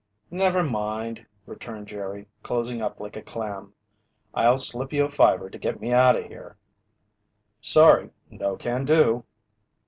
"Never 0.31 0.63
mind," 0.63 1.27
returned 1.45 1.85
Jerry, 1.87 2.25
closing 2.41 2.81
up 2.81 2.99
like 2.99 3.15
a 3.15 3.21
clam. 3.21 3.75
"I'll 4.33 4.57
slip 4.57 4.91
you 4.91 5.05
a 5.05 5.09
fiver 5.11 5.47
to 5.47 5.59
get 5.59 5.79
me 5.79 5.91
out 5.93 6.15
of 6.15 6.25
here." 6.25 6.57
"Sorry. 7.61 8.09
No 8.31 8.55
can 8.55 8.83
do." 8.83 9.25